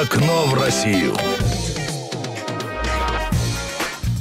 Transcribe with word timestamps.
Окно 0.00 0.46
в 0.46 0.54
Россию. 0.54 1.14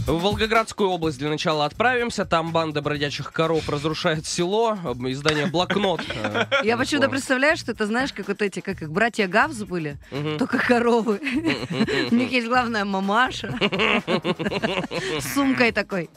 В 0.05 0.20
Волгоградскую 0.20 0.89
область 0.89 1.18
для 1.18 1.29
начала 1.29 1.63
отправимся. 1.65 2.26
Там 2.26 2.52
банда 2.52 2.81
бродячих 2.81 3.31
коров 3.31 3.70
разрушает 3.70 4.26
село. 4.26 4.78
Издание 5.08 5.46
«Блокнот». 5.46 6.02
э, 6.13 6.46
Я 6.63 6.76
почему-то 6.76 7.08
представляю, 7.08 7.56
что 7.56 7.72
это, 7.72 7.86
знаешь, 7.86 8.12
как 8.12 8.28
вот 8.28 8.42
эти, 8.42 8.60
как 8.60 8.81
их 8.81 8.92
братья 8.92 9.28
Гавз 9.28 9.63
были, 9.63 9.97
только 10.37 10.58
коровы. 10.58 11.22
У 12.12 12.15
них 12.15 12.31
есть 12.31 12.47
главная 12.47 12.83
мамаша. 12.83 13.58
С 15.22 15.33
сумкой 15.33 15.72
такой. 15.72 16.09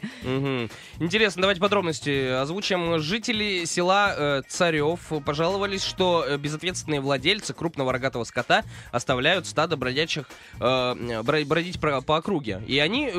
Интересно, 0.98 1.42
давайте 1.42 1.60
подробности 1.60 2.40
озвучим. 2.40 2.98
Жители 2.98 3.66
села 3.66 4.14
э, 4.16 4.42
Царев 4.48 4.98
пожаловались, 5.24 5.84
что 5.84 6.24
э, 6.26 6.36
безответственные 6.38 7.00
владельцы 7.00 7.54
крупного 7.54 7.92
рогатого 7.92 8.24
скота 8.24 8.64
оставляют 8.90 9.46
стадо 9.46 9.76
бродячих 9.76 10.28
бро- 10.58 11.44
бродить 11.44 11.78
по 11.80 12.16
округе. 12.16 12.60
И 12.66 12.80
они 12.80 13.12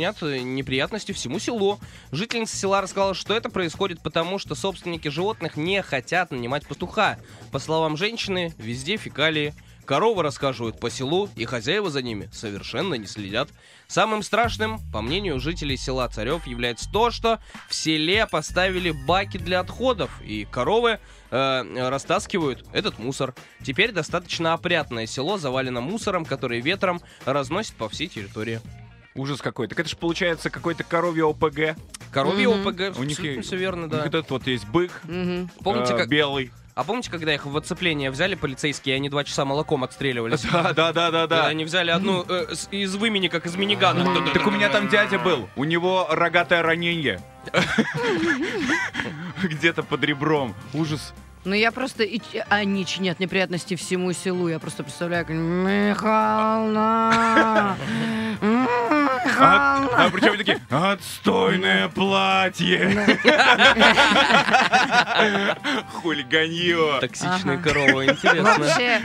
э, 0.00 0.12
чинят 0.12 0.22
э, 0.22 0.40
неприятности 0.40 1.12
всему 1.12 1.38
селу. 1.38 1.78
Жительница 2.12 2.56
села 2.56 2.80
рассказала, 2.80 3.14
что 3.14 3.34
это 3.34 3.50
происходит 3.50 4.02
потому, 4.02 4.38
что 4.38 4.54
собственники 4.54 5.08
животных 5.08 5.56
не 5.56 5.82
хотят 5.82 6.30
нанимать 6.30 6.66
пастуха. 6.66 7.18
По 7.52 7.58
словам 7.58 7.96
женщины, 7.96 8.54
везде 8.58 8.96
фекалии. 8.96 9.54
Коровы 9.84 10.22
рассказывают 10.22 10.78
по 10.78 10.88
селу, 10.88 11.28
и 11.34 11.44
хозяева 11.44 11.90
за 11.90 12.00
ними 12.00 12.28
совершенно 12.32 12.94
не 12.94 13.06
следят. 13.08 13.48
Самым 13.88 14.22
страшным, 14.22 14.78
по 14.92 15.02
мнению 15.02 15.40
жителей 15.40 15.76
села 15.76 16.06
Царев, 16.08 16.46
является 16.46 16.88
то, 16.92 17.10
что 17.10 17.40
в 17.68 17.74
селе 17.74 18.28
поставили 18.28 18.92
баки 18.92 19.36
для 19.36 19.58
отходов, 19.58 20.12
и 20.22 20.46
коровы 20.48 21.00
э, 21.32 21.88
растаскивают 21.88 22.64
этот 22.72 23.00
мусор. 23.00 23.34
Теперь 23.64 23.90
достаточно 23.90 24.52
опрятное 24.52 25.06
село 25.06 25.38
завалено 25.38 25.80
мусором, 25.80 26.24
который 26.24 26.60
ветром 26.60 27.02
разносит 27.24 27.74
по 27.74 27.88
всей 27.88 28.06
территории. 28.06 28.60
Ужас 29.20 29.42
какой. 29.42 29.68
Так 29.68 29.78
это 29.78 29.88
же 29.88 29.96
получается 29.96 30.48
какой-то 30.48 30.82
коровье 30.82 31.28
ОПГ. 31.28 31.76
Коровье 32.10 32.48
Мгм. 32.48 32.66
ОПГ, 32.66 32.80
У 32.98 33.04
них 33.04 33.18
абсолютно 33.18 33.42
все 33.42 33.56
верно, 33.56 33.84
У 33.86 33.88
да. 33.90 33.96
них 33.98 34.06
этот 34.06 34.30
вот 34.30 34.46
есть 34.46 34.66
бык, 34.66 34.90
Мгм. 35.04 35.50
Помните, 35.62 35.92
э, 35.92 35.96
как... 35.98 36.08
белый. 36.08 36.50
А 36.74 36.84
помните, 36.84 37.10
когда 37.10 37.34
их 37.34 37.44
в 37.44 37.54
оцепление 37.54 38.10
взяли 38.10 38.34
полицейские, 38.34 38.94
и 38.94 38.96
они 38.96 39.10
два 39.10 39.22
часа 39.24 39.44
молоком 39.44 39.84
отстреливались? 39.84 40.40
Да, 40.50 40.72
да, 40.72 40.92
да, 40.94 41.10
да, 41.10 41.10
Да, 41.10 41.26
да. 41.26 41.46
Они 41.48 41.64
взяли 41.66 41.90
одну 41.90 42.24
э, 42.26 42.54
с- 42.54 42.68
из 42.70 42.96
вымени, 42.96 43.28
как 43.28 43.44
из 43.44 43.56
минигана. 43.56 44.04
Так 44.32 44.46
у 44.46 44.50
меня 44.50 44.70
там 44.70 44.88
дядя 44.88 45.18
был. 45.18 45.50
У 45.54 45.64
него 45.64 46.06
рогатое 46.10 46.62
ранение. 46.62 47.20
Где-то 49.42 49.82
под 49.82 50.02
ребром. 50.04 50.54
Ужас. 50.72 51.12
Ну 51.44 51.54
я 51.54 51.70
просто... 51.72 52.04
и 52.04 52.18
ч- 52.18 52.44
Они 52.50 52.84
чинят 52.84 53.18
неприятности 53.20 53.74
всему 53.74 54.12
селу. 54.12 54.48
Я 54.48 54.58
просто 54.58 54.82
представляю, 54.82 55.24
как... 55.26 55.34
Михална! 56.50 57.76
А, 59.40 59.80
Михална! 59.80 60.04
а 60.06 60.10
причем 60.10 60.28
они 60.28 60.38
такие, 60.38 60.60
отстойное 60.70 61.88
платье. 61.88 63.06
Хулиганье. 65.92 67.00
Токсичные 67.00 67.56
Ага. 67.58 67.62
коровы, 67.62 68.04
интересно. 68.06 68.56
Вообще, 68.58 69.02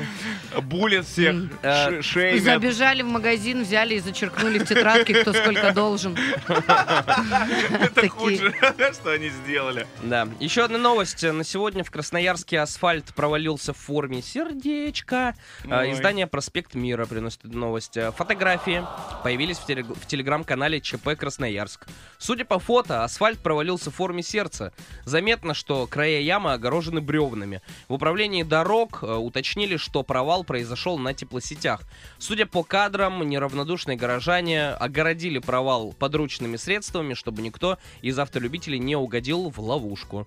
Булят 0.63 1.05
всех. 1.05 1.35
Э, 1.61 2.01
шеймят. 2.01 2.43
забежали 2.43 3.01
в 3.01 3.07
магазин, 3.07 3.63
взяли 3.63 3.95
и 3.95 3.99
зачеркнули 3.99 4.59
в 4.59 4.65
тетрадке, 4.67 5.21
кто 5.21 5.33
сколько 5.33 5.71
должен. 5.73 6.17
Это 6.47 8.07
худшее, 8.09 8.53
что 8.93 9.11
они 9.11 9.29
сделали. 9.29 9.87
Да. 10.03 10.27
Еще 10.39 10.63
одна 10.63 10.77
новость. 10.77 11.23
На 11.23 11.43
сегодня 11.43 11.83
в 11.83 11.91
Красноярске 11.91 12.59
асфальт 12.59 13.13
провалился 13.15 13.73
в 13.73 13.77
форме 13.77 14.21
сердечка. 14.21 15.35
А. 15.69 15.89
Издание 15.91 16.27
«Проспект 16.27 16.73
Мира» 16.75 17.05
приносит 17.05 17.43
новость. 17.43 17.97
А, 17.97 18.11
Фотографии 18.11 18.83
появились 19.23 19.57
в, 19.57 19.65
телег- 19.67 19.93
в 19.99 20.07
телеграм-канале 20.25 20.81
ЧП 20.81 21.09
Красноярск. 21.17 21.85
Судя 22.17 22.45
по 22.45 22.57
фото, 22.57 23.03
асфальт 23.03 23.39
провалился 23.39 23.91
в 23.91 23.95
форме 23.95 24.23
сердца. 24.23 24.73
Заметно, 25.03 25.53
что 25.53 25.85
края 25.85 26.19
ямы 26.21 26.51
огорожены 26.53 26.99
бревнами. 26.99 27.61
В 27.87 27.93
управлении 27.93 28.41
дорог 28.41 29.03
э, 29.03 29.13
уточнили, 29.13 29.77
что 29.77 30.01
провал 30.01 30.43
произошел 30.43 30.97
на 30.97 31.13
теплосетях. 31.13 31.81
Судя 32.17 32.47
по 32.47 32.63
кадрам, 32.63 33.21
неравнодушные 33.29 33.97
горожане 33.97 34.69
огородили 34.69 35.37
провал 35.37 35.93
подручными 35.93 36.57
средствами, 36.57 37.13
чтобы 37.13 37.43
никто 37.43 37.77
из 38.01 38.17
автолюбителей 38.17 38.79
не 38.79 38.95
угодил 38.95 39.51
в 39.51 39.59
ловушку. 39.59 40.25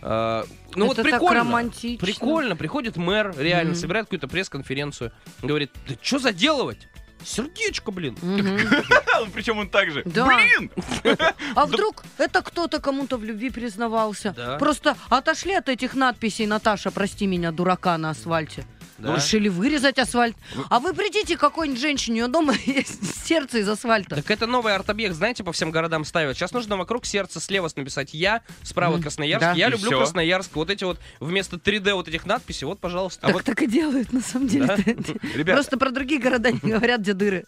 Э, 0.00 0.44
Ну 0.74 0.86
вот 0.86 0.98
Это 0.98 1.10
так 1.10 1.20
прикольно. 1.20 1.40
романтично. 1.40 2.06
Прикольно, 2.06 2.56
приходит 2.56 2.96
мэр, 2.96 3.34
реально, 3.38 3.72
Мгм. 3.72 3.80
собирает 3.80 4.06
какую-то 4.06 4.26
пресс-конференцию, 4.28 5.12
говорит, 5.42 5.70
да 5.86 5.94
что 6.00 6.18
заделывать? 6.18 6.88
Сердечко, 7.24 7.90
блин. 7.90 8.16
Причем 9.34 9.58
он 9.58 9.68
так 9.68 9.90
же. 9.90 10.02
Да. 10.04 10.26
Блин! 10.26 10.70
А 11.54 11.66
вдруг 11.66 12.04
это 12.18 12.42
кто-то 12.42 12.80
кому-то 12.80 13.16
в 13.16 13.24
любви 13.24 13.50
признавался? 13.50 14.34
Да. 14.36 14.58
Просто 14.58 14.96
отошли 15.08 15.54
от 15.54 15.68
этих 15.68 15.94
надписей 15.94 16.46
«Наташа, 16.46 16.90
прости 16.90 17.26
меня, 17.26 17.52
дурака» 17.52 17.96
на 17.98 18.10
асфальте. 18.10 18.64
Да. 18.98 19.16
Решили 19.16 19.48
вырезать 19.48 19.98
асфальт. 19.98 20.36
А 20.70 20.78
вы 20.78 20.94
придите 20.94 21.36
к 21.36 21.40
какой-нибудь 21.40 21.80
женщине, 21.80 22.14
у 22.14 22.16
нее 22.26 22.28
дома 22.32 22.54
есть 22.66 23.26
сердце 23.26 23.58
из 23.58 23.68
асфальта. 23.68 24.16
Так 24.16 24.30
это 24.30 24.46
новый 24.46 24.74
арт-объект, 24.74 25.14
знаете, 25.16 25.42
по 25.42 25.52
всем 25.52 25.70
городам 25.70 26.04
ставят. 26.04 26.36
Сейчас 26.36 26.52
нужно 26.52 26.76
вокруг 26.76 27.04
сердца 27.04 27.40
слева 27.40 27.68
написать 27.74 28.14
«Я», 28.14 28.42
справа 28.62 28.94
Мгм. 28.94 29.02
Красноярск. 29.02 29.40
Да. 29.40 29.52
Я 29.52 29.68
И 29.68 29.70
люблю 29.72 29.86
всё. 29.88 29.98
Красноярск. 29.98 30.50
Вот 30.54 30.70
эти 30.70 30.84
вот 30.84 31.00
вместо 31.18 31.56
3D 31.56 31.94
вот 31.94 32.06
этих 32.08 32.24
надписей, 32.26 32.66
вот, 32.66 32.78
пожалуйста. 32.78 33.20
А 33.22 33.26
так 33.28 33.34
вот 33.34 33.44
так 33.44 33.62
и 33.62 33.66
делают, 33.66 34.12
на 34.12 34.20
самом 34.20 34.46
деле. 34.46 34.66
Да? 34.66 34.76
Ребят, 35.34 35.56
Просто 35.56 35.76
про 35.76 35.90
другие 35.90 36.20
города 36.20 36.52
не 36.52 36.58
говорят, 36.70 37.00
где 37.00 37.14
дыры. 37.14 37.44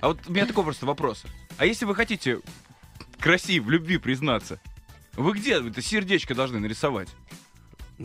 а 0.00 0.08
вот 0.08 0.18
у 0.26 0.32
меня 0.32 0.46
такой 0.46 0.64
просто 0.64 0.86
вопрос. 0.86 1.22
А 1.58 1.66
если 1.66 1.84
вы 1.84 1.94
хотите 1.94 2.40
красив, 3.20 3.64
в 3.64 3.70
любви 3.70 3.98
признаться, 3.98 4.58
вы 5.14 5.32
где 5.34 5.54
это 5.60 5.80
сердечко 5.80 6.34
должны 6.34 6.58
нарисовать? 6.58 7.08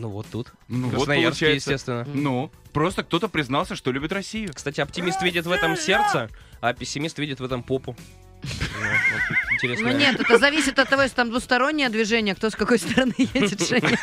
Ну 0.00 0.08
вот 0.08 0.26
тут. 0.32 0.48
Ну, 0.68 0.88
вот 0.88 0.96
Красноярске, 0.96 1.44
получается. 1.44 1.72
естественно. 1.72 2.06
Ну, 2.14 2.50
просто 2.72 3.02
кто-то 3.02 3.28
признался, 3.28 3.76
что 3.76 3.92
любит 3.92 4.12
Россию. 4.12 4.50
Кстати, 4.54 4.80
оптимист 4.80 5.20
видит 5.20 5.44
в 5.44 5.52
этом 5.52 5.76
сердце, 5.76 6.30
а 6.62 6.72
пессимист 6.72 7.18
видит 7.18 7.38
в 7.38 7.44
этом 7.44 7.62
попу. 7.62 7.94
Ну, 8.42 8.48
вот 8.48 9.52
Интересно. 9.52 9.90
Ну 9.90 9.98
нет, 9.98 10.18
это 10.18 10.38
зависит 10.38 10.78
от 10.78 10.88
того, 10.88 11.02
если 11.02 11.16
там 11.16 11.28
двустороннее 11.28 11.90
движение, 11.90 12.34
кто 12.34 12.48
с 12.48 12.56
какой 12.56 12.78
стороны 12.78 13.12
едет, 13.18 13.60
Женя. 13.68 13.98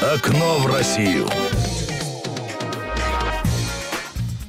Окно 0.00 0.58
в 0.58 0.72
Россию. 0.72 1.26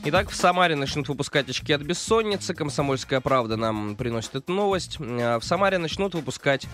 Итак, 0.06 0.32
в 0.32 0.36
Самаре 0.36 0.76
начнут 0.76 1.08
выпускать 1.08 1.50
очки 1.50 1.72
от 1.72 1.82
бессонницы. 1.82 2.54
Комсомольская 2.54 3.22
правда 3.22 3.56
нам 3.56 3.96
приносит 3.96 4.36
эту 4.36 4.52
новость. 4.52 4.98
А, 5.00 5.40
В 5.40 5.46
Самаре 5.46 5.78
начнут 5.78 6.14
выпускать 6.14 6.68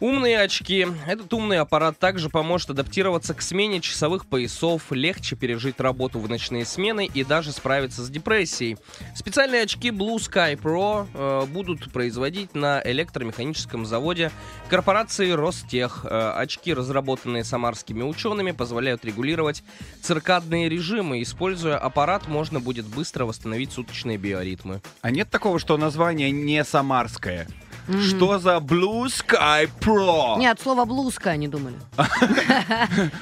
умные 0.00 0.40
очки. 0.40 0.86
Этот 1.06 1.30
умный 1.34 1.58
аппарат 1.58 1.98
также 1.98 2.30
поможет 2.30 2.70
адаптироваться 2.70 3.34
к 3.34 3.42
смене 3.42 3.82
часовых 3.82 4.24
поясов, 4.24 4.90
легче 4.92 5.36
пережить 5.36 5.78
работу 5.78 6.20
в 6.20 6.30
ночные 6.30 6.64
смены 6.64 7.04
и 7.04 7.22
даже 7.22 7.52
справиться 7.52 8.02
с 8.02 8.08
депрессией. 8.08 8.78
Специальные 9.14 9.64
очки 9.64 9.90
Blue 9.90 10.16
Sky 10.16 10.58
Pro 10.58 11.06
э, 11.12 11.46
будут 11.48 11.92
производить 11.92 12.54
на 12.54 12.80
электромеханическом 12.82 13.84
заводе 13.84 14.32
корпорации 14.70 15.32
Ростех. 15.32 16.06
Э, 16.08 16.32
очки, 16.34 16.72
разработанные 16.72 17.44
самарскими 17.44 18.02
учеными, 18.02 18.52
позволяют 18.52 19.04
регулировать 19.04 19.62
циркадные 20.00 20.70
режимы. 20.70 21.20
Используя 21.20 21.76
аппарат, 21.76 22.26
можно 22.26 22.58
будет 22.58 22.69
быстро 22.78 23.24
восстановить 23.24 23.72
суточные 23.72 24.16
биоритмы. 24.16 24.80
А 25.02 25.10
нет 25.10 25.30
такого, 25.30 25.58
что 25.58 25.76
название 25.76 26.30
не 26.30 26.64
самарское? 26.64 27.46
Мгм. 27.88 28.02
Что 28.02 28.38
за 28.38 28.56
Blue 28.58 29.06
Sky 29.06 29.68
Pro? 29.80 30.38
Нет, 30.38 30.60
слово 30.60 30.84
блузка 30.84 31.30
они 31.30 31.48
думали. 31.48 31.76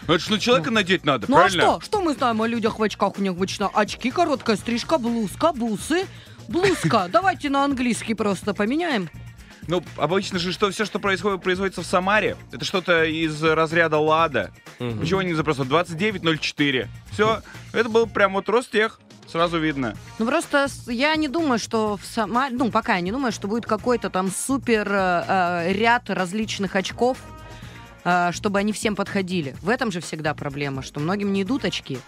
Это 0.06 0.18
ж 0.18 0.28
на 0.28 0.38
человека 0.38 0.70
надеть 0.70 1.04
надо, 1.04 1.26
Ну 1.28 1.38
а 1.38 1.48
что? 1.48 1.80
Что 1.80 2.00
мы 2.00 2.14
знаем 2.14 2.42
о 2.42 2.46
людях 2.46 2.78
в 2.78 2.82
очках? 2.82 3.18
У 3.18 3.22
них 3.22 3.32
обычно 3.32 3.68
очки, 3.68 4.10
короткая 4.10 4.56
стрижка, 4.56 4.98
блузка, 4.98 5.52
бусы. 5.52 6.06
Блузка. 6.48 7.08
Давайте 7.12 7.50
на 7.50 7.64
английский 7.64 8.14
просто 8.14 8.52
поменяем. 8.52 9.08
Ну, 9.68 9.82
обычно 9.96 10.38
же 10.38 10.52
что 10.52 10.70
все, 10.70 10.86
что 10.86 10.98
происходит, 10.98 11.42
производится 11.42 11.82
в 11.82 11.86
Самаре, 11.86 12.38
это 12.52 12.64
что-то 12.64 13.04
из 13.04 13.42
разряда 13.42 13.98
Лада. 13.98 14.50
Мгм. 14.78 15.00
Почему 15.00 15.20
они 15.20 15.34
просто 15.34 15.64
2904? 15.64 16.88
Все, 17.12 17.42
это 17.74 17.88
был 17.90 18.06
прям 18.06 18.32
вот 18.32 18.48
Ростех, 18.48 18.98
сразу 19.30 19.58
видно. 19.58 19.94
Ну 20.18 20.26
просто 20.26 20.66
я 20.86 21.14
не 21.16 21.28
думаю, 21.28 21.58
что 21.58 21.96
в 21.96 22.04
Самаре, 22.04 22.54
ну 22.56 22.70
пока 22.70 22.94
я 22.94 23.00
не 23.00 23.12
думаю, 23.12 23.32
что 23.32 23.48
будет 23.48 23.66
какой-то 23.66 24.10
там 24.10 24.30
супер 24.30 24.88
э, 24.90 25.24
э, 25.28 25.72
ряд 25.72 26.10
различных 26.10 26.76
очков, 26.76 27.18
э, 28.04 28.32
чтобы 28.32 28.58
они 28.58 28.72
всем 28.72 28.96
подходили. 28.96 29.54
В 29.62 29.68
этом 29.68 29.92
же 29.92 30.00
всегда 30.00 30.34
проблема, 30.34 30.82
что 30.82 31.00
многим 31.00 31.32
не 31.32 31.42
идут 31.42 31.64
очки. 31.64 31.98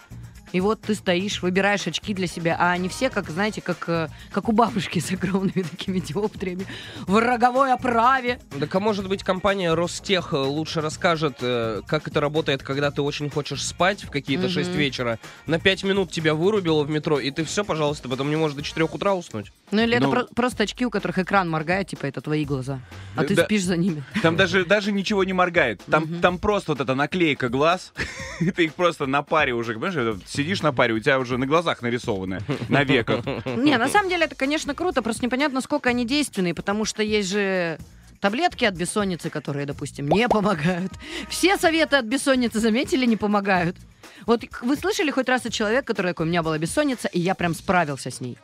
И 0.51 0.59
вот 0.59 0.81
ты 0.81 0.95
стоишь, 0.95 1.41
выбираешь 1.41 1.87
очки 1.87 2.13
для 2.13 2.27
себя, 2.27 2.57
а 2.59 2.75
не 2.77 2.89
все, 2.89 3.09
как, 3.09 3.29
знаете, 3.29 3.61
как, 3.61 3.87
э, 3.87 4.09
как 4.31 4.49
у 4.49 4.51
бабушки 4.51 4.99
с 4.99 5.11
огромными 5.11 5.61
такими 5.71 5.99
диоптриями 5.99 6.65
в 7.07 7.17
роговой 7.19 7.71
оправе. 7.73 8.39
Так 8.59 8.73
а 8.75 8.79
может 8.79 9.07
быть 9.07 9.23
компания 9.23 9.73
Ростех 9.73 10.33
э, 10.33 10.37
лучше 10.37 10.81
расскажет, 10.81 11.37
э, 11.41 11.81
как 11.87 12.07
это 12.07 12.19
работает, 12.19 12.63
когда 12.63 12.91
ты 12.91 13.01
очень 13.01 13.29
хочешь 13.29 13.65
спать 13.65 14.03
в 14.03 14.09
какие-то 14.09 14.43
Мгм. 14.45 14.53
6 14.53 14.69
вечера. 14.75 15.19
На 15.47 15.59
5 15.59 15.83
минут 15.83 16.11
тебя 16.11 16.33
вырубило 16.35 16.83
в 16.83 16.89
метро, 16.89 17.19
и 17.19 17.31
ты 17.31 17.43
все, 17.45 17.63
пожалуйста, 17.63 18.09
потом 18.09 18.29
не 18.29 18.35
можешь 18.35 18.57
до 18.57 18.63
4 18.63 18.85
утра 18.85 19.13
уснуть. 19.13 19.51
Ну 19.71 19.81
или 19.81 19.95
это 19.95 20.07
Ну. 20.07 20.11
про- 20.11 20.25
просто 20.35 20.63
очки, 20.63 20.85
у 20.85 20.89
которых 20.89 21.17
экран 21.19 21.49
моргает, 21.49 21.87
типа 21.87 22.05
это 22.07 22.19
твои 22.19 22.43
глаза. 22.43 22.81
А 23.15 23.23
ты 23.23 23.35
Да. 23.35 23.45
спишь 23.45 23.63
за 23.63 23.77
ними. 23.77 24.03
Там 24.21 24.35
даже, 24.35 24.65
даже 24.65 24.91
ничего 24.91 25.23
не 25.23 25.33
моргает. 25.33 25.81
Там, 25.89 26.03
Мгм. 26.03 26.21
там 26.21 26.37
просто 26.39 26.73
вот 26.73 26.81
эта 26.81 26.93
наклейка 26.95 27.47
глаз. 27.47 27.93
и 28.41 28.51
ты 28.51 28.65
их 28.65 28.73
просто 28.73 29.05
на 29.05 29.21
паре 29.23 29.53
уже, 29.53 29.73
понимаешь, 29.73 29.95
это 29.95 30.19
сидишь 30.41 30.61
на 30.61 30.73
паре, 30.73 30.93
у 30.93 30.99
тебя 30.99 31.19
уже 31.19 31.37
на 31.37 31.45
глазах 31.45 31.81
нарисованы, 31.81 32.41
на 32.69 32.83
веках. 32.83 33.25
Не, 33.45 33.77
на 33.77 33.87
самом 33.87 34.09
деле 34.09 34.25
это, 34.25 34.35
конечно, 34.35 34.73
круто, 34.73 35.01
просто 35.01 35.25
непонятно, 35.25 35.61
сколько 35.61 35.89
они 35.89 36.05
действенные, 36.05 36.53
потому 36.53 36.85
что 36.85 37.03
есть 37.03 37.29
же 37.29 37.77
таблетки 38.19 38.65
от 38.65 38.75
бессонницы, 38.75 39.29
которые, 39.29 39.65
допустим, 39.65 40.09
не 40.09 40.27
помогают. 40.27 40.91
Все 41.29 41.57
советы 41.57 41.97
от 41.97 42.05
бессонницы, 42.05 42.59
заметили, 42.59 43.05
не 43.05 43.17
помогают. 43.17 43.75
Вот 44.25 44.43
вы 44.61 44.75
слышали 44.75 45.11
хоть 45.11 45.29
раз 45.29 45.45
от 45.45 45.53
человека, 45.53 45.87
который 45.87 46.11
такой, 46.11 46.25
у 46.25 46.29
меня 46.29 46.43
была 46.43 46.57
бессонница, 46.57 47.07
и 47.07 47.19
я 47.19 47.35
прям 47.35 47.55
справился 47.55 48.11
с 48.11 48.21
ней. 48.21 48.37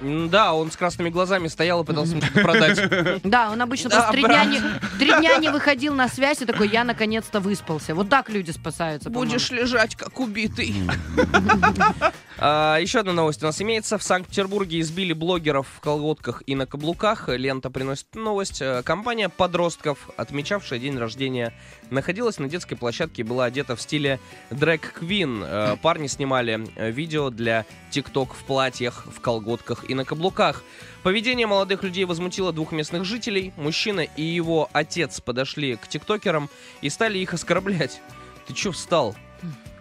Да, 0.00 0.54
он 0.54 0.70
с 0.70 0.76
красными 0.76 1.08
глазами 1.10 1.48
стоял 1.48 1.82
и 1.82 1.84
пытался 1.84 2.14
мне 2.14 2.22
что-то 2.26 2.42
продать. 2.42 3.22
Да, 3.28 3.50
он 3.50 3.60
обычно 3.60 3.90
просто 3.90 4.12
три 4.12 4.22
дня, 4.22 4.44
не, 4.44 4.60
три 4.98 5.12
дня 5.18 5.36
не 5.38 5.50
выходил 5.50 5.94
на 5.94 6.08
связь 6.08 6.40
и 6.40 6.46
такой, 6.46 6.68
я 6.68 6.84
наконец-то 6.84 7.40
выспался. 7.40 7.94
Вот 7.94 8.08
так 8.08 8.28
люди 8.30 8.50
спасаются. 8.50 9.10
по-моему. 9.10 9.34
лежать, 9.50 9.96
как 9.96 10.18
убитый. 10.20 10.74
А, 12.40 12.78
Еще 12.78 13.00
одна 13.00 13.12
новость 13.12 13.42
у 13.42 13.46
нас 13.46 13.60
имеется. 13.60 13.98
В 13.98 14.02
Санкт-Петербурге 14.02 14.78
избили 14.80 15.12
блогеров 15.12 15.66
в 15.76 15.80
колготках 15.80 16.44
и 16.46 16.54
на 16.54 16.66
каблуках. 16.66 17.28
Лента 17.28 17.68
приносит 17.68 18.14
новость. 18.14 18.62
Э, 18.62 18.82
Компания 18.84 19.28
подростков, 19.28 20.08
отмечавшая 20.16 20.78
день 20.78 20.96
рождения, 20.96 21.52
находилась 21.90 22.38
на 22.38 22.48
детской 22.48 22.76
площадке 22.76 23.22
и 23.22 23.24
была 23.24 23.46
одета 23.46 23.74
в 23.74 23.82
стиле 23.82 24.20
дрэк 24.50 24.92
квин. 24.92 25.44
Парни 25.82 26.06
снимали 26.06 26.68
э, 26.76 26.92
видео 26.92 27.30
для 27.30 27.66
ТикТок 27.90 28.34
в 28.34 28.44
платьях, 28.44 29.06
в 29.12 29.20
колготках 29.20 29.90
и 29.90 29.94
на 29.94 30.04
каблуках. 30.04 30.62
Поведение 31.02 31.48
молодых 31.48 31.82
людей 31.82 32.04
возмутило 32.04 32.52
двух 32.52 32.70
местных 32.70 33.04
жителей. 33.04 33.52
Мужчина 33.56 34.00
и 34.00 34.22
его 34.22 34.68
отец 34.72 35.20
подошли 35.20 35.74
к 35.74 35.88
тиктокерам 35.88 36.50
и 36.82 36.88
стали 36.88 37.18
их 37.18 37.34
оскорблять. 37.34 38.00
Ты 38.46 38.54
чё 38.54 38.70
встал? 38.70 39.16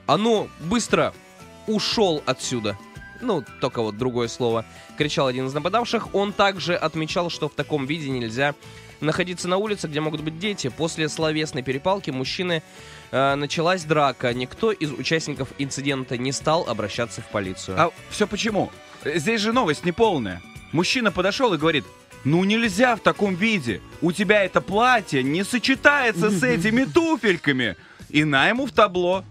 А 0.07 0.17
ну, 0.17 0.49
быстро! 0.59 1.13
Ушел 1.67 2.23
отсюда! 2.25 2.77
Ну, 3.21 3.43
только 3.61 3.81
вот 3.81 3.97
другое 3.97 4.27
слово. 4.27 4.65
Кричал 4.97 5.27
один 5.27 5.47
из 5.47 5.53
нападавших. 5.53 6.13
Он 6.13 6.33
также 6.33 6.75
отмечал, 6.75 7.29
что 7.29 7.49
в 7.49 7.53
таком 7.53 7.85
виде 7.85 8.09
нельзя 8.09 8.53
находиться 9.01 9.47
на 9.47 9.57
улице, 9.57 9.87
где 9.87 9.99
могут 9.99 10.21
быть 10.21 10.39
дети. 10.39 10.69
После 10.69 11.09
словесной 11.09 11.63
перепалки 11.63 12.11
мужчины 12.11 12.63
э, 13.11 13.35
началась 13.35 13.83
драка. 13.83 14.33
Никто 14.33 14.71
из 14.71 14.91
участников 14.91 15.49
инцидента 15.57 16.17
не 16.17 16.31
стал 16.31 16.67
обращаться 16.67 17.21
в 17.21 17.27
полицию. 17.27 17.79
А 17.79 17.91
все 18.09 18.27
почему? 18.27 18.71
Здесь 19.05 19.41
же 19.41 19.53
новость 19.53 19.85
неполная. 19.85 20.41
Мужчина 20.71 21.11
подошел 21.11 21.53
и 21.53 21.57
говорит, 21.57 21.85
ну 22.23 22.43
нельзя 22.43 22.95
в 22.95 22.99
таком 22.99 23.35
виде. 23.35 23.81
У 24.01 24.11
тебя 24.11 24.43
это 24.43 24.61
платье 24.61 25.23
не 25.23 25.43
сочетается 25.43 26.29
с 26.29 26.43
этими 26.43 26.85
туфельками. 26.85 27.75
И 28.09 28.23
на 28.23 28.47
ему 28.47 28.65
в 28.65 28.71
табло. 28.71 29.23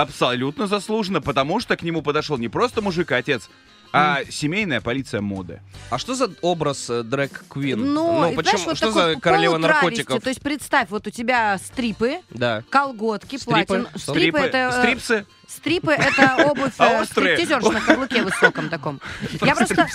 Абсолютно 0.00 0.66
заслуженно, 0.66 1.20
потому 1.20 1.60
что 1.60 1.76
к 1.76 1.82
нему 1.82 2.02
подошел 2.02 2.38
не 2.38 2.48
просто 2.48 2.80
мужик 2.82 3.10
и 3.12 3.14
отец, 3.14 3.50
а 3.92 4.20
семейная 4.30 4.80
полиция 4.80 5.20
моды. 5.20 5.60
А 5.90 5.98
что 5.98 6.14
за 6.14 6.30
образ 6.42 6.88
э, 6.90 7.02
дрэк 7.02 7.44
квин? 7.48 7.92
Ну, 7.92 8.30
и 8.30 8.34
знаешь, 8.42 8.64
вот 8.64 8.76
что 8.76 8.92
за 8.92 9.16
королева 9.20 9.58
наркотиков? 9.58 10.22
То 10.22 10.28
есть 10.28 10.40
представь, 10.40 10.90
вот 10.90 11.06
у 11.06 11.10
тебя 11.10 11.58
стрипы, 11.58 12.20
Да. 12.30 12.62
колготки, 12.70 13.36
Стрипы. 13.36 13.66
платье. 13.66 13.78
Ну, 13.92 13.98
Стрипы, 13.98 14.38
это... 14.38 14.58
э, 14.58 14.72
Стрипсы. 14.80 15.26
Стрипы 15.48 15.90
это 15.92 16.46
обувь 16.46 16.72
А 16.78 17.04
стриптизерш 17.04 17.64
на 17.64 17.80
каблуке 17.80 18.22
высоком 18.22 18.68
таком. 18.68 19.00
Я 19.42 19.56
просто, 19.56 19.88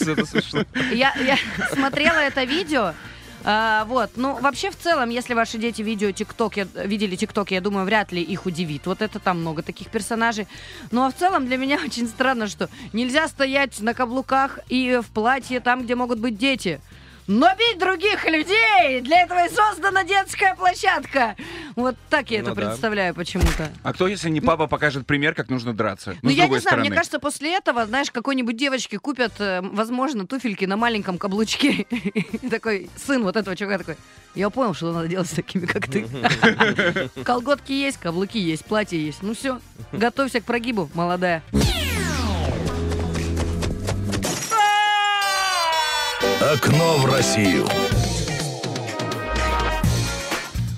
я 0.92 1.14
смотрела 1.74 2.18
это 2.18 2.44
видео, 2.44 2.94
а, 3.48 3.86
вот, 3.86 4.12
ну, 4.16 4.40
вообще, 4.42 4.72
в 4.72 4.76
целом, 4.76 5.12
если 5.12 5.36
ваши 5.36 5.60
дети 5.60 5.84
видео 5.84 6.12
ТикТок, 6.12 6.58
я- 6.58 6.68
видели 6.74 7.16
ТикТок, 7.16 7.52
я 7.52 7.62
думаю, 7.62 7.86
вряд 7.86 8.12
ли 8.12 8.20
их 8.20 8.48
удивит. 8.48 8.88
Вот 8.88 9.04
это 9.04 9.20
там 9.20 9.42
много 9.42 9.62
таких 9.62 9.90
персонажей. 9.90 10.48
Ну, 10.90 11.04
а 11.06 11.12
в 11.12 11.16
целом 11.16 11.46
для 11.46 11.58
меня 11.58 11.78
очень 11.86 12.08
странно, 12.08 12.48
что 12.48 12.70
нельзя 12.92 13.28
стоять 13.28 13.80
на 13.82 13.94
каблуках 13.94 14.60
и 14.68 15.00
в 15.04 15.12
платье 15.12 15.60
там, 15.60 15.84
где 15.84 15.94
могут 15.94 16.20
быть 16.20 16.40
дети. 16.40 16.82
Но 17.28 17.50
бить 17.58 17.80
других 17.80 18.24
людей! 18.26 19.02
Для 19.02 19.24
этого 19.24 19.46
и 19.46 19.50
создана 19.50 20.04
детская 20.04 20.54
площадка! 20.56 21.36
Вот 21.76 21.96
так 22.10 22.30
я 22.30 22.44
Ну 22.44 22.52
это 22.52 22.56
да. 22.56 22.68
представляю 22.68 23.16
почему-то. 23.16 23.70
А 23.84 23.94
кто, 23.94 24.08
если 24.08 24.30
не 24.30 24.42
папа, 24.42 24.68
покажет 24.68 25.08
пример, 25.08 25.34
как 25.34 25.50
нужно 25.50 25.74
драться? 25.74 26.16
Ну, 26.22 26.30
с 26.30 26.34
я 26.34 26.44
не 26.44 26.50
знаю, 26.50 26.62
стороны. 26.62 26.88
мне 26.88 26.96
кажется, 26.96 27.20
после 27.20 27.56
этого, 27.56 27.86
знаешь, 27.88 28.12
какой-нибудь 28.12 28.56
девочке 28.56 29.00
купят, 29.00 29.34
э, 29.40 29.62
возможно, 29.62 30.28
туфельки 30.28 30.66
на 30.66 30.78
маленьком 30.78 31.18
каблучке. 31.18 31.88
Такой 32.50 32.90
сын 32.96 33.24
вот 33.24 33.36
этого 33.36 33.56
чувака 33.56 33.80
такой, 33.80 33.98
я 34.36 34.50
понял, 34.50 34.74
что 34.74 34.94
надо 34.94 35.08
делать 35.08 35.28
с 35.28 35.32
такими, 35.32 35.66
как 35.66 35.88
ты. 35.88 36.08
Колготки 37.24 37.72
есть, 37.72 37.98
каблуки 37.98 38.38
есть, 38.38 38.66
платье 38.66 39.04
есть. 39.04 39.24
Ну 39.24 39.34
все, 39.34 39.60
готовься 39.92 40.42
к 40.42 40.46
прогибу, 40.46 40.90
молодая. 40.94 41.42
Окно 46.56 46.98
в 47.00 47.06
Россию. 47.06 47.66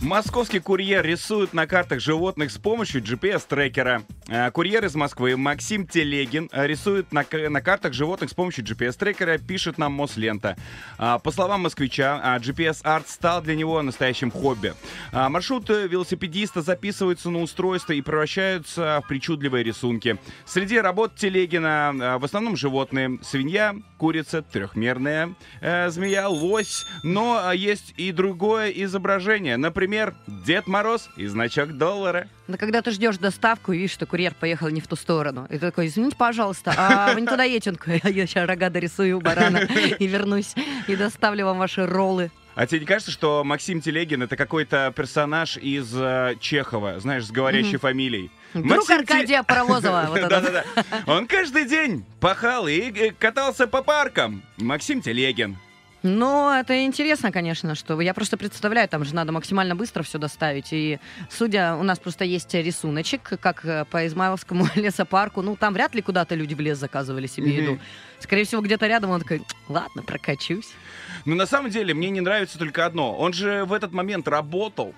Московский 0.02 0.60
курьер 0.60 1.06
рисует 1.06 1.54
на 1.54 1.68
картах 1.68 2.00
животных 2.00 2.50
с 2.50 2.58
помощью 2.58 3.04
GPS-трекера. 3.04 4.02
Э, 4.30 4.52
Курьер 4.52 4.84
из 4.84 4.96
Москвы 4.96 5.38
Максим 5.38 5.88
Телегин 5.88 6.50
э, 6.52 6.68
рисует 6.68 7.14
на, 7.14 7.26
на 7.50 7.62
картах 7.62 7.94
животных 7.94 8.30
с 8.30 8.34
помощью 8.34 8.66
GPS-трекера, 8.66 9.38
пишет 9.38 9.78
нам 9.78 9.94
Мослента. 9.94 10.58
По 10.98 11.32
словам 11.32 11.62
москвича, 11.62 12.20
а, 12.22 12.38
GPS-арт 12.40 13.08
стал 13.08 13.42
для 13.42 13.56
него 13.56 13.82
настоящим 13.82 14.32
хобби. 14.32 14.74
А, 15.12 15.30
Маршруты 15.30 15.88
велосипедиста 15.88 16.62
записываются 16.62 17.30
на 17.30 17.42
устройство 17.42 17.94
и 17.94 18.02
превращаются 18.02 19.02
в 19.04 19.08
причудливые 19.08 19.64
рисунки. 19.64 20.18
Среди 20.46 20.80
работ 20.80 21.16
Телегина 21.16 21.94
э, 21.94 22.18
в 22.18 22.26
основном 22.26 22.58
животные. 22.58 23.20
Свинья, 23.22 23.76
курица, 23.98 24.42
трехмерная 24.42 25.36
э, 25.62 25.90
змея, 25.90 26.28
лось. 26.28 26.86
Но 27.04 27.52
есть 27.54 27.94
и 27.98 28.12
другое 28.12 28.72
изображение. 28.72 29.58
Например, 29.58 30.16
Дед 30.28 30.68
Мороз 30.68 31.10
и 31.16 31.28
значок 31.28 31.78
доллара. 31.78 32.28
Но 32.48 32.58
когда 32.58 32.82
ты 32.82 32.92
ждешь 32.92 33.18
доставку 33.18 33.74
и 33.74 33.78
видишь, 33.78 33.92
что 33.92 34.06
курьер 34.18 34.34
поехал 34.34 34.70
не 34.70 34.82
в 34.82 34.88
ту 34.88 34.96
сторону, 34.96 35.46
и 35.48 35.60
ты 35.60 35.60
такой, 35.60 35.86
извините, 35.86 36.16
пожалуйста, 36.18 36.74
а 36.76 37.14
вы 37.14 37.22
не 37.22 37.28
туда 37.28 37.44
едете? 37.44 37.68
«А 37.68 38.10
я 38.10 38.26
сейчас 38.26 38.48
рога 38.48 38.72
дорисую 38.72 39.20
барана 39.20 39.60
и 40.00 40.08
вернусь, 40.08 40.56
и 40.88 40.96
доставлю 40.96 41.46
вам 41.46 41.60
ваши 41.60 41.86
роллы. 41.86 42.32
А 42.56 42.66
тебе 42.66 42.80
не 42.80 42.86
кажется, 42.88 43.12
что 43.12 43.44
Максим 43.44 43.80
Телегин 43.80 44.24
это 44.24 44.36
какой-то 44.36 44.92
персонаж 44.96 45.58
из 45.58 45.94
э, 45.96 46.34
Чехова, 46.40 47.00
знаешь, 47.00 47.26
с 47.28 47.32
говорящей 47.32 47.78
фамилией? 47.78 48.32
Друг 48.56 48.66
Максим 48.66 48.88
Те- 48.88 49.14
Аркадия 49.14 49.44
Паровозова. 49.44 50.06
вот 50.10 50.18
этот. 50.18 50.30
Да-да-да. 50.30 50.64
Он 51.06 51.28
каждый 51.28 51.66
день 51.66 52.04
пахал 52.20 52.68
и 52.68 52.92
э, 52.92 53.12
катался 53.12 53.68
по 53.68 53.84
паркам. 53.84 54.42
Максим 54.58 55.04
Телегин. 55.04 55.58
Ну, 56.04 56.52
это 56.52 56.86
интересно, 56.86 57.32
конечно, 57.32 57.74
что 57.74 58.00
я 58.02 58.14
просто 58.14 58.38
представляю, 58.38 58.88
там 58.88 59.04
же 59.04 59.16
надо 59.16 59.32
максимально 59.32 59.76
быстро 59.76 60.04
все 60.04 60.20
доставить. 60.20 60.72
И 60.72 61.00
судя, 61.30 61.76
у 61.76 61.84
нас 61.84 61.98
просто 61.98 62.24
есть 62.24 62.54
рисуночек, 62.54 63.40
как 63.40 63.66
э, 63.66 63.86
по 63.86 64.06
Измайловскому 64.06 64.68
лесопарку. 64.76 65.42
Ну, 65.42 65.56
там 65.56 65.74
вряд 65.74 65.96
ли 65.96 66.02
куда-то 66.02 66.36
люди 66.36 66.54
в 66.54 66.60
лес 66.60 66.78
заказывали 66.78 67.26
себе 67.28 67.56
еду. 67.56 67.80
Скорее 68.20 68.46
всего, 68.46 68.62
где-то 68.62 68.88
рядом 68.88 69.10
он 69.10 69.22
такой, 69.22 69.42
ладно, 69.68 70.04
прокачусь. 70.04 70.70
Но 71.26 71.36
на 71.36 71.48
самом 71.48 71.72
деле 71.72 71.94
мне 71.94 72.10
не 72.10 72.22
нравится 72.22 72.60
только 72.60 72.86
одно. 72.86 73.16
Он 73.18 73.34
же 73.34 73.66
в 73.66 73.74
этот 73.74 73.92
момент 73.92 74.28
работал. 74.28 74.94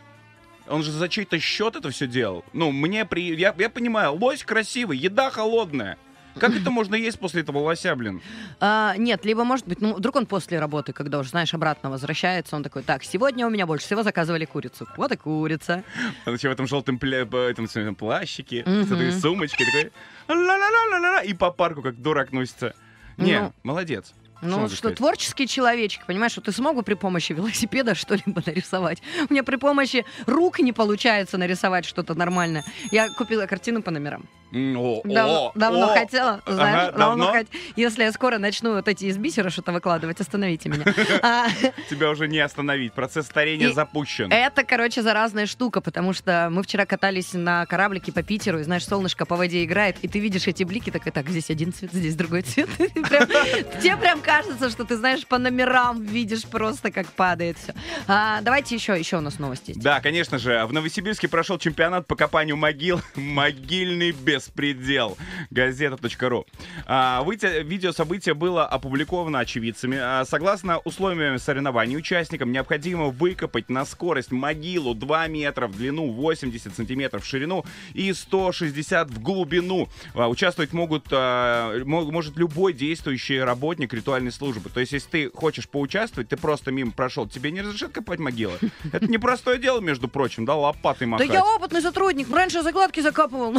Он 0.67 0.83
же 0.83 0.91
за 0.91 1.09
чей-то 1.09 1.39
счет 1.39 1.75
это 1.75 1.89
все 1.89 2.07
делал. 2.07 2.43
Ну, 2.53 2.71
мне 2.71 3.05
при... 3.05 3.35
Я, 3.35 3.55
я 3.57 3.69
понимаю, 3.69 4.13
лось 4.13 4.43
красивый, 4.43 4.97
еда 4.97 5.31
холодная. 5.31 5.97
Как 6.37 6.55
это 6.55 6.69
можно 6.71 6.95
есть 6.95 7.19
после 7.19 7.41
этого 7.41 7.57
лося, 7.59 7.95
блин? 7.95 8.21
А, 8.59 8.95
нет, 8.97 9.25
либо, 9.25 9.43
может 9.43 9.67
быть, 9.67 9.81
ну, 9.81 9.93
вдруг 9.95 10.15
он 10.15 10.25
после 10.25 10.59
работы, 10.59 10.93
когда 10.93 11.19
уже, 11.19 11.29
знаешь, 11.29 11.53
обратно 11.53 11.89
возвращается, 11.89 12.55
он 12.55 12.63
такой, 12.63 12.83
так, 12.83 13.03
сегодня 13.03 13.45
у 13.47 13.49
меня 13.49 13.65
больше 13.65 13.85
всего 13.85 14.03
заказывали 14.03 14.45
курицу. 14.45 14.87
Вот 14.95 15.11
и 15.11 15.17
курица. 15.17 15.83
Он 16.25 16.35
еще 16.35 16.49
в 16.49 16.51
этом 16.51 16.67
желтом 16.67 16.97
пля- 16.97 17.25
этом 17.49 17.67
своем 17.67 17.95
плащике, 17.95 18.63
Мгм. 18.65 18.85
с 18.85 18.91
этой 18.91 19.11
сумочкой, 19.11 19.65
такой 19.65 19.91
ла-ла-ла-ла-ла, 20.29 21.21
и 21.23 21.33
по 21.33 21.51
парку 21.51 21.81
как 21.81 22.01
дурак 22.01 22.31
носится. 22.31 22.73
Не, 23.17 23.39
Ну, 23.41 23.53
молодец. 23.63 24.13
Ну, 24.41 24.67
что, 24.67 24.77
сказать? 24.77 24.97
творческий 24.97 25.47
человечек, 25.47 26.05
понимаешь, 26.05 26.31
что 26.31 26.41
ты 26.41 26.51
смог 26.51 26.75
бы 26.75 26.83
при 26.83 26.93
помощи 26.93 27.33
велосипеда 27.33 27.95
что-либо 27.95 28.41
нарисовать? 28.45 29.01
У 29.29 29.33
меня 29.33 29.43
при 29.43 29.57
помощи 29.57 30.05
рук 30.25 30.59
не 30.59 30.71
получается 30.73 31.37
нарисовать 31.37 31.85
что-то 31.85 32.13
нормальное. 32.15 32.63
Я 32.91 33.07
купила 33.17 33.45
картину 33.45 33.81
по 33.81 33.91
номерам. 33.91 34.25
О, 34.51 35.01
Дав- 35.03 35.29
о, 35.29 35.51
давно 35.53 35.91
о. 35.91 35.93
хотела, 35.93 36.41
знаешь, 36.47 36.89
Ага, 36.89 36.97
давно 36.97 37.25
давно? 37.25 37.39
хот- 37.39 37.47
Если 37.75 38.01
я 38.01 38.11
скоро 38.11 38.39
начну 38.39 38.73
вот 38.73 38.87
эти 38.87 39.05
из 39.05 39.15
бисера 39.19 39.51
что-то 39.51 39.71
выкладывать, 39.71 40.19
остановите 40.21 40.69
меня. 40.69 40.85
А, 41.21 41.49
Тебя 41.87 42.09
уже 42.09 42.27
не 42.27 42.39
остановить. 42.39 42.93
Процесс 42.93 43.27
старения 43.27 43.69
И- 43.69 43.73
запущен. 43.73 44.31
Это, 44.31 44.63
короче, 44.63 45.03
заразная 45.03 45.45
штука, 45.45 45.81
потому 45.81 46.13
что 46.13 46.47
мы 46.51 46.63
вчера 46.63 46.87
катались 46.87 47.33
на 47.33 47.67
кораблике 47.67 48.11
по 48.11 48.23
Питеру, 48.23 48.59
и, 48.59 48.63
знаешь, 48.63 48.87
солнышко 48.87 49.27
по 49.27 49.35
воде 49.35 49.63
играет, 49.63 49.97
и 50.01 50.07
ты 50.07 50.17
видишь 50.17 50.47
эти 50.47 50.63
блики, 50.63 50.89
такой, 50.89 51.11
так, 51.11 51.29
здесь 51.29 51.51
один 51.51 51.71
цвет, 51.71 51.91
здесь 51.93 52.15
другой 52.15 52.41
цвет. 52.41 52.69
И 52.79 52.89
Тебе 53.83 53.97
прям 53.97 54.19
кажется, 54.29 54.69
что 54.69 54.85
ты, 54.85 54.95
знаешь, 54.95 55.25
по 55.25 55.37
номерам 55.39 56.03
видишь 56.03 56.43
просто, 56.43 56.91
как 56.91 57.07
падает 57.07 57.57
все. 57.57 57.73
Давайте 58.07 58.75
еще, 58.75 58.97
еще 58.97 59.17
у 59.17 59.21
нас 59.21 59.39
новости 59.39 59.71
есть. 59.71 59.81
Да, 59.81 59.99
конечно 60.01 60.37
же. 60.37 60.65
В 60.67 60.73
Новосибирске 60.73 61.27
прошел 61.27 61.57
чемпионат 61.57 62.05
по 62.05 62.15
копанию 62.15 62.55
могил 62.55 63.01
«Могильный 63.15 64.11
беспредел». 64.11 65.17
Газета.ру. 65.49 66.45
А, 66.85 67.25
видео 67.63 67.91
события 67.91 68.33
было 68.33 68.67
опубликовано 68.67 69.39
очевидцами. 69.39 69.97
А, 69.99 70.23
согласно 70.25 70.77
условиям 70.79 71.39
соревнований, 71.39 71.97
участникам 71.97 72.51
необходимо 72.51 73.05
выкопать 73.05 73.69
на 73.69 73.83
скорость 73.85 74.31
могилу 74.31 74.93
2 74.93 75.27
метра 75.27 75.67
в 75.67 75.75
длину, 75.75 76.11
80 76.11 76.75
сантиметров 76.75 77.23
в 77.23 77.27
ширину 77.27 77.65
и 77.93 78.13
160 78.13 79.09
в 79.09 79.21
глубину. 79.21 79.89
А, 80.13 80.29
участвовать 80.29 80.71
могут, 80.73 81.07
а, 81.11 81.83
мо- 81.83 82.11
может 82.11 82.37
любой 82.37 82.73
действующий 82.73 83.39
работник 83.39 83.93
ритуальной 84.19 84.31
службы. 84.31 84.69
То 84.69 84.79
есть, 84.79 84.91
если 84.91 85.09
ты 85.09 85.31
хочешь 85.31 85.67
поучаствовать, 85.67 86.29
ты 86.29 86.37
просто 86.37 86.71
мимо 86.71 86.91
прошел, 86.91 87.27
тебе 87.27 87.51
не 87.51 87.61
разрешат 87.61 87.91
копать 87.91 88.19
могилы. 88.19 88.53
Это 88.91 89.07
непростое 89.07 89.57
дело, 89.59 89.79
между 89.79 90.07
прочим, 90.07 90.45
да, 90.45 90.55
лопатой 90.55 91.07
Да 91.07 91.11
махать. 91.11 91.29
я 91.29 91.45
опытный 91.45 91.81
сотрудник, 91.81 92.29
раньше 92.31 92.61
закладки 92.61 92.99
закапывал. 92.99 93.55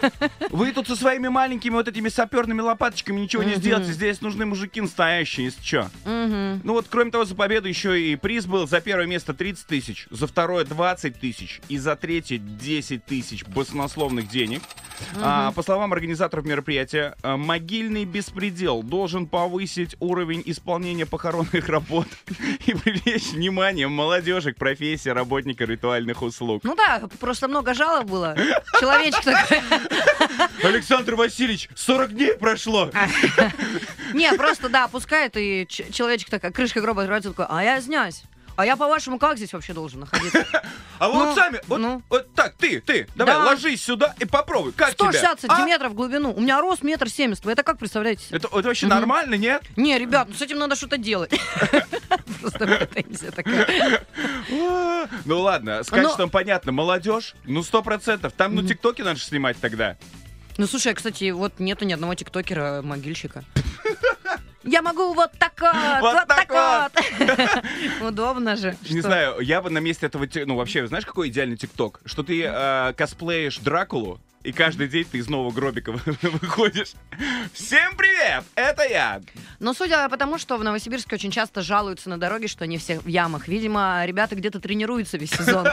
Вы 0.50 0.72
тут 0.72 0.86
со 0.86 0.96
своими 0.96 1.28
маленькими 1.28 1.74
вот 1.74 1.88
этими 1.88 2.08
саперными 2.08 2.60
лопаточками 2.60 3.20
ничего 3.20 3.42
не 3.42 3.54
сделаете. 3.54 3.92
Здесь 3.92 4.20
нужны 4.20 4.46
мужики 4.46 4.80
настоящие, 4.80 5.46
если 5.46 5.62
что. 5.62 5.90
Ну 6.04 6.72
вот, 6.72 6.86
кроме 6.88 7.10
того, 7.10 7.24
за 7.24 7.34
победу 7.34 7.68
еще 7.68 8.00
и 8.00 8.16
приз 8.16 8.46
был. 8.46 8.66
За 8.66 8.80
первое 8.80 9.06
место 9.06 9.34
30 9.34 9.66
тысяч, 9.66 10.06
за 10.10 10.26
второе 10.26 10.64
20 10.64 11.18
тысяч 11.18 11.60
и 11.68 11.78
за 11.78 11.96
третье 11.96 12.38
10 12.38 13.04
тысяч 13.04 13.44
баснословных 13.44 14.28
денег. 14.28 14.62
А, 15.16 15.52
по 15.52 15.62
словам 15.62 15.92
организаторов 15.92 16.44
мероприятия, 16.44 17.16
а, 17.22 17.36
могильный 17.36 18.04
беспредел 18.04 18.82
должен 18.82 19.26
повысить 19.26 19.96
уровень 20.04 20.42
исполнения 20.46 21.06
похоронных 21.06 21.68
работ 21.68 22.06
и 22.66 22.74
привлечь 22.74 23.32
внимание 23.32 23.88
молодежи 23.88 24.52
к 24.52 24.56
профессии 24.56 25.08
работника 25.08 25.64
ритуальных 25.64 26.22
услуг. 26.22 26.62
Ну 26.64 26.74
да, 26.74 27.02
просто 27.20 27.48
много 27.48 27.74
жалоб 27.74 28.06
было. 28.06 28.36
Человечек 28.78 29.22
такой. 29.24 29.60
Александр 30.62 31.14
Васильевич, 31.14 31.68
40 31.74 32.12
дней 32.12 32.34
прошло! 32.34 32.90
Не, 34.12 34.32
просто 34.34 34.68
да, 34.68 34.88
пускает, 34.88 35.36
и 35.36 35.66
человечек 35.68 36.30
такая, 36.30 36.52
крышка 36.52 36.80
гроба 36.80 37.02
открывается, 37.02 37.30
такой, 37.30 37.46
а 37.48 37.62
я 37.62 37.78
извиняюсь. 37.78 38.22
А 38.56 38.64
я, 38.64 38.76
по-вашему, 38.76 39.18
как 39.18 39.36
здесь 39.36 39.52
вообще 39.52 39.72
должен 39.72 40.00
находиться? 40.00 40.46
А 41.00 41.08
вы 41.08 41.14
Ну, 41.14 41.24
вот 41.26 41.34
сами, 41.34 41.60
вот, 41.66 41.78
ну. 41.78 42.02
вот 42.08 42.32
так, 42.34 42.54
ты, 42.54 42.80
ты, 42.80 43.08
давай, 43.16 43.34
Да. 43.34 43.44
ложись 43.46 43.82
сюда 43.82 44.14
и 44.20 44.24
попробуй. 44.24 44.70
Как 44.72 44.92
160 44.92 45.38
тебе? 45.40 45.48
А? 45.50 45.56
сантиметров 45.56 45.90
в 45.90 45.94
глубину. 45.96 46.32
У 46.32 46.40
меня 46.40 46.60
рост 46.60 46.82
метр 46.84 47.08
семьдесят. 47.10 47.44
Вы 47.44 47.50
это 47.52 47.64
как 47.64 47.78
представляете? 47.78 48.24
Это, 48.30 48.48
вообще 48.48 48.86
нормально, 48.86 49.34
нет? 49.34 49.62
Не, 49.76 49.98
ребят, 49.98 50.28
ну 50.28 50.34
с 50.36 50.40
этим 50.40 50.58
надо 50.58 50.76
что-то 50.76 50.96
делать. 50.96 51.32
Просто 52.40 52.58
претензия 52.66 53.32
такая. 53.32 54.06
Ну 55.24 55.40
ладно, 55.40 55.82
с 55.82 55.90
Но- 55.90 55.96
качеством 55.96 56.30
понятно. 56.30 56.70
Молодежь, 56.72 57.34
ну 57.44 57.62
сто 57.64 57.82
процентов. 57.82 58.32
Там, 58.36 58.54
ну, 58.54 58.62
тиктоки 58.66 59.02
надо 59.02 59.18
снимать 59.18 59.56
тогда. 59.60 59.96
Ну, 60.56 60.66
слушай, 60.68 60.94
кстати, 60.94 61.30
вот 61.32 61.58
нету 61.58 61.84
ни 61.84 61.92
одного 61.92 62.14
тиктокера 62.14 62.80
могильщика. 62.82 63.44
Я 64.64 64.82
могу 64.82 65.12
вот 65.12 65.30
так 65.38 65.52
вот, 65.60 65.74
Вот 66.00 66.14
вот 66.14 66.28
так 66.28 66.48
так 66.48 66.92
вот. 68.00 68.02
Удобно 68.08 68.56
же. 68.56 68.76
Не 68.82 69.00
Что? 69.00 69.08
знаю, 69.08 69.40
я 69.40 69.60
бы 69.60 69.70
на 69.70 69.78
месте 69.78 70.06
этого... 70.06 70.26
Ну, 70.46 70.56
вообще, 70.56 70.86
знаешь, 70.86 71.04
какой 71.06 71.28
идеальный 71.28 71.56
тикток? 71.56 72.00
Что 72.04 72.22
ты 72.22 72.42
э, 72.44 72.92
косплеишь 72.96 73.58
Дракулу, 73.58 74.20
и 74.44 74.52
каждый 74.52 74.88
день 74.88 75.04
ты 75.10 75.18
из 75.18 75.28
нового 75.28 75.50
гробика 75.50 75.90
выходишь. 76.22 76.92
Всем 77.52 77.96
привет! 77.96 78.44
Это 78.54 78.84
я! 78.86 79.20
Но 79.58 79.72
судя 79.72 80.08
по 80.08 80.16
тому, 80.16 80.38
что 80.38 80.56
в 80.58 80.64
Новосибирске 80.64 81.16
очень 81.16 81.30
часто 81.30 81.62
жалуются 81.62 82.10
на 82.10 82.18
дороге, 82.18 82.46
что 82.46 82.64
они 82.64 82.76
все 82.78 83.00
в 83.00 83.06
ямах. 83.06 83.48
Видимо, 83.48 84.04
ребята 84.04 84.36
где-то 84.36 84.60
тренируются 84.60 85.16
весь 85.16 85.30
сезон. 85.30 85.66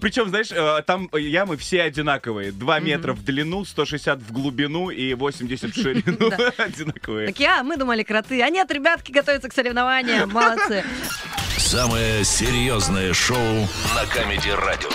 Причем, 0.00 0.28
знаешь, 0.28 0.50
э, 0.52 0.82
там 0.86 1.08
ямы 1.14 1.56
все 1.56 1.82
одинаковые. 1.82 2.52
2 2.52 2.76
Мгм. 2.76 2.86
метра 2.86 3.12
в 3.14 3.24
длину, 3.24 3.64
160 3.64 4.20
в 4.20 4.32
глубину 4.32 4.90
и 4.90 5.14
80 5.14 5.74
в 5.74 5.80
ширину. 5.80 6.30
Одинаковые. 6.58 7.28
Так 7.28 7.40
я, 7.40 7.62
мы 7.62 7.76
думали, 7.76 8.02
кроты. 8.02 8.42
А 8.42 8.50
нет, 8.50 8.70
ребятки 8.70 9.10
готовятся 9.10 9.48
к 9.48 9.54
соревнованиям. 9.54 10.30
Молодцы. 10.30 10.84
Самое 11.56 12.24
серьезное 12.24 13.14
шоу 13.14 13.68
на 13.94 14.06
Камеди 14.12 14.50
Радио. 14.50 14.90